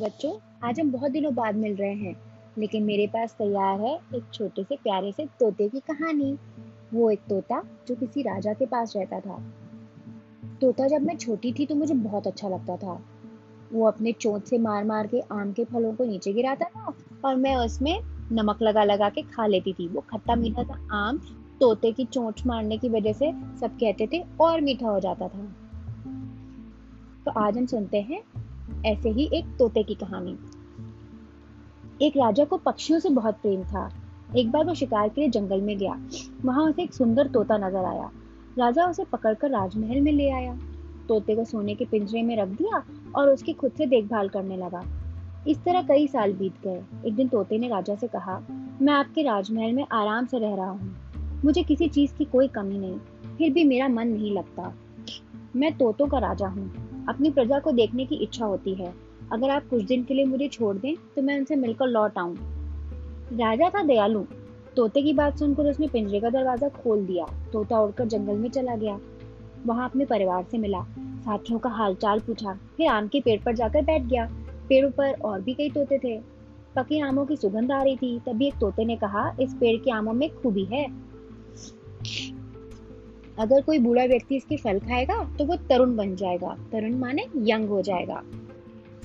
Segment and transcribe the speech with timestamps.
[0.00, 0.32] बच्चों,
[0.64, 2.14] आज हम बहुत दिनों बाद मिल रहे हैं,
[2.58, 6.38] लेकिन मेरे पास तैयार है एक छोटे से प्यारे से तोते की कहानी।
[6.94, 9.36] वो एक तोता जो किसी राजा के पास रहता था।
[10.60, 13.00] तोता जब मैं छोटी थी तो मुझे बहुत अच्छा लगता था।
[13.72, 16.94] वो अपने चोंच से मार मार के आम के फलों को नीचे गिराता था
[17.24, 18.00] और मैं उसमें
[18.32, 21.18] नमक लगा लगा के खा लेती थी। वो खट्टा मीठा था आम
[21.60, 25.46] तोते की चोट मारने की वजह से सब कहते थे और मीठा हो जाता था।
[27.24, 28.22] तो आज हम सुनते हैं
[28.86, 30.38] ऐसे ही एक तोते की कहानी।
[32.02, 33.90] एक राजा को पक्षियों से बहुत प्रेम था।
[34.36, 36.00] एक बार वो शिकार के लिए जंगल में गया।
[36.44, 38.10] वहाँ उसे एक सुंदर तोता नज़र आया।
[38.58, 40.58] राजा उसे पकड़कर राजमहल में ले आया।
[41.08, 42.84] तोते को सोने के पिंजरे में रख दिया
[43.14, 44.84] और उसकी खुद से देखभाल करने लगा।
[45.48, 48.42] इस तरह कई साल बीत गए। एक दिन तोते ने राजा से कहा,
[48.82, 50.96] मैं आपके राजमहल में आराम से रह रहा हूँ।
[51.44, 52.98] मुझे किसी चीज़ की कोई कमी नहीं।
[53.38, 54.74] फिर भी मेरा मन नहीं लगता।
[55.56, 58.92] मैं तोतों का राजा हूँ। अपनी प्रजा को देखने की इच्छा होती है।
[59.32, 62.36] अगर आप कुछ दिन के लिए मुझे छोड़ दें तो मैं उनसे मिलकर लौट आऊँ।
[63.32, 64.24] राजा था दयालु।
[64.76, 68.76] तोते की बात सुनकर उसने पिंजरे का दरवाज़ा खोल दिया। तोता उड़कर जंगल में चला
[68.76, 68.98] गया।
[69.66, 70.82] वहाँ अपने परिवार से मिला।
[71.20, 74.28] साथियों का हालचाल पूछा। फिर आम के पेड़ पर जाकर बैठ गया।
[74.68, 76.18] पेड़ों पर और भी कई तोते थे।
[76.76, 79.90] पके आमों की सुगंध आ रही थी। तभी एक तोते ने कहा, इस पेड़ के
[79.90, 80.86] आमों में खूबी है।
[83.40, 87.68] अगर कोई बूढ़ा व्यक्ति इसके फल खाएगा तो वो तरुण बन जाएगा। तरुण माने यंग
[87.68, 88.22] हो जाएगा।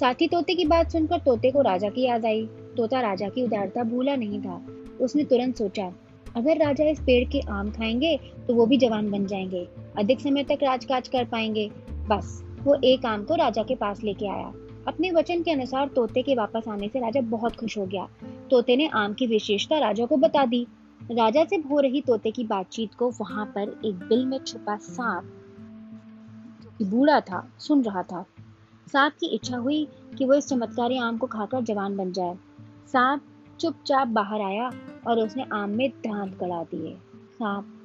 [0.00, 3.82] साथी तोते की बात सुनकर तोते को राजा की याद आई। तोता राजा की उदारता
[3.82, 4.60] भूला नहीं था।
[5.00, 5.92] उसने तुरंत सोचा,
[6.36, 8.16] अगर राजा इस पेड़ के आम खाएँगे
[8.48, 9.66] तो वो भी जवान बन जाएँगे।
[9.98, 11.70] अधिक समय तक राजकाज कर पाएँगे।
[12.08, 14.52] बस, वो एक आम को राजा के पास लेके आया।
[14.88, 18.08] अपने वचन के अनुसार तोते के वापस आने से राजा बहुत खुश हो गया।
[18.50, 20.66] तोते ने आम की विशेषता राजा को बता दी।
[21.10, 25.38] राजा से हो रही तोते की बातचीत को वहाँ पर एक बिल में छुपा सांप
[26.82, 28.24] बूढ़ा था, सुन रहा था।
[28.86, 29.86] सांप की इच्छा हुई
[30.18, 32.36] कि वो इस चमत्कारी आम को खाकर जवान बन जाए।
[32.86, 33.22] सांप
[33.60, 34.70] चुपचाप बाहर आया
[35.06, 36.94] और उसने आम में दांत गड़ा दिए।
[37.32, 37.82] सांप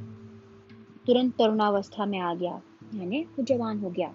[1.08, 2.62] तुरंत तरुणावस्था में आ गया,
[2.96, 4.12] यानी वो जवान हो गया।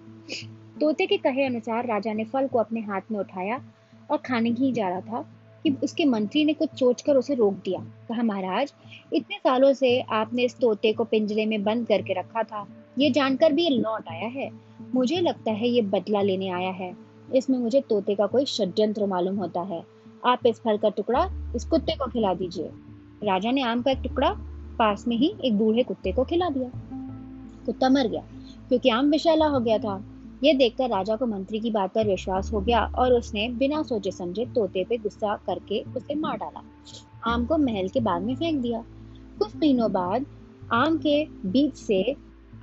[0.79, 3.63] तोते के कहे अनुसार राजा ने फल को अपने हाथ में उठाया
[4.11, 5.25] और खाने ही जा रहा था।
[5.63, 7.79] कि उसके मंत्री ने कुछ सोचकर उसे रोक दिया।
[8.09, 8.73] कहा, महाराज,
[9.13, 12.67] इतने सालों से आपने इस तोते को पिंजरे में बंद करके रखा था।
[12.99, 14.49] ये जानकर भी लौट आया है।
[14.95, 16.97] मुझे लगता है ये बदला लेने आया है।
[17.35, 19.83] इसमें मुझे तोते का कोई षड्यंत्र मालूम होता है।
[20.25, 22.69] आप इस फल का टुकड़ा, इस कुत्ते को खिला दीजिए।
[23.23, 24.29] राजा ने आम का एक टुकड़ा
[24.79, 26.71] पास में ही एक बूढ़े कुत्ते को खिला दिया।
[27.65, 28.23] कुत्ता मर गया,
[28.67, 30.12] क्योंकि आम विशाला हो गया था।
[30.43, 34.11] ये देखकर राजा को मंत्री की बात पर विश्वास हो गया और उसने बिना सोचे
[34.11, 36.63] समझे तोते पे गुस्सा करके उसे मार डाला।
[37.23, 38.83] आम को महल के बाग में फेंक दिया।
[39.39, 40.25] कुछ महीनों बाद
[40.71, 42.15] आम के बीज से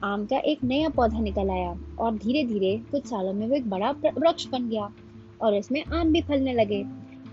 [0.05, 3.71] आम का एक नया पौधा निकल आया और धीरे धीरे कुछ सालों में वो एक
[3.71, 4.91] बड़ा वृक्ष बन गया
[5.41, 6.83] और इसमें आम भी फलने लगे।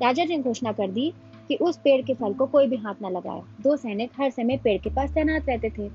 [0.02, 1.12] राजा ने घोषणा कर दी
[1.48, 4.58] कि उस पेड़ के फल को कोई भी हाथ न लगाए। दो सैनिक हर समय
[4.58, 5.88] पेड़ के पास तैनात रहते थे।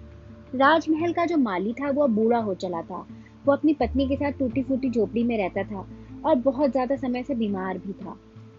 [0.55, 3.07] राजमहल का जो माली था वो बूढ़ा हो चला था।
[3.47, 5.87] वो अपनी पत्नी के साथ टूटी फूटी झोपड़ी में रहता था
[6.27, 8.17] और बहुत ज़्यादा समय से बीमार भी था।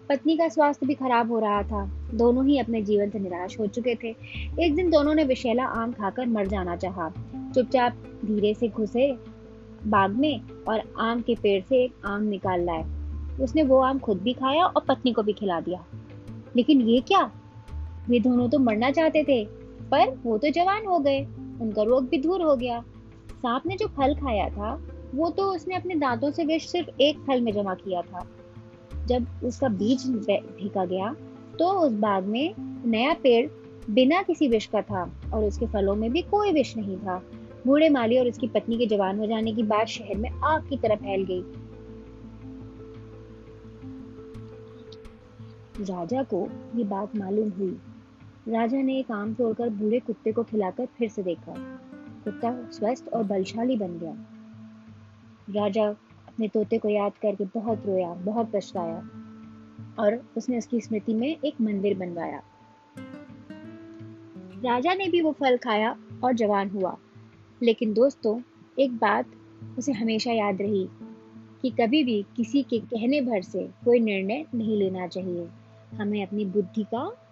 [0.08, 1.84] पत्नी का स्वास्थ्य भी खराब हो रहा था।
[2.14, 4.14] दोनों ही अपने जीवन से निराश हो चुके थे।
[4.64, 7.08] एक दिन दोनों ने विशेला आम खाकर मर जाना चाहा।
[7.54, 7.92] चुपचाप
[8.24, 9.12] धीरे से घुसे
[9.86, 12.84] बाग में और आम के पेड़ से एक आम निकाल लाए।
[13.40, 15.84] उसने वो आम खुद भी खाया और पत्नी को भी खिला दिया।
[16.56, 17.30] लेकिन ये क्या?
[18.08, 19.44] वे दोनों तो मरना चाहते थे,
[19.90, 21.24] पर वो तो जवान हो गए।
[21.60, 22.84] उनका रोग भी दूर हो गया।
[23.44, 24.74] सांप ने जो फल खाया था,
[25.14, 28.26] वो तो उसने अपने दांतों से विष सिर्फ़ एक फल में जमा किया था।
[29.06, 31.12] जब उसका बीज फेंका गया
[31.58, 32.54] तो उस बाग में
[32.86, 33.48] नया पेड़
[33.90, 35.02] बिना किसी विष का था
[35.34, 37.22] और उसके फलों में भी कोई विष नहीं था।
[37.66, 40.76] बूढ़े माली और उसकी पत्नी के जवान हो जाने की बात शहर में आग की
[40.76, 41.42] तरह फैल गई।
[45.84, 47.76] राजा को ये बात मालूम हुई।
[48.48, 51.80] राजा ने एक आम तोड़कर बूढ़े कुत्ते को खिलाकर फिर से देखा।
[52.24, 54.14] कुत्ता स्वस्थ और बलशाली बन गया।
[55.50, 55.88] राजा
[56.28, 58.98] अपने तोते को याद करके बहुत रोया, बहुत पछताया
[59.98, 62.42] और उसने उसकी स्मृति में एक मंदिर बनवाया।
[64.64, 66.96] राजा ने भी वो फल खाया और जवान हुआ।
[67.62, 68.40] लेकिन दोस्तों,
[68.78, 69.26] एक बात
[69.78, 70.88] उसे हमेशा याद रही
[71.62, 75.48] कि कभी भी किसी के कहने भर से कोई निर्णय नहीं लेना चाहिए।
[75.94, 77.28] हमें अपनी बुद्धि का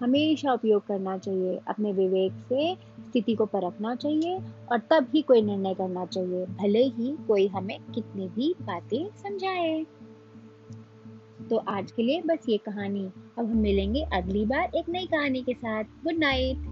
[0.00, 2.74] हमेशा उपयोग करना चाहिए, अपने विवेक से
[3.08, 4.38] स्थिति को परखना चाहिए
[4.72, 9.86] और तब ही कोई निर्णय करना चाहिए, भले ही कोई हमें कितनी भी बातें समझाए।
[11.50, 15.42] तो आज के लिए बस ये कहानी, अब हम मिलेंगे अगली बार एक नई कहानी
[15.42, 16.67] के साथ। Good night.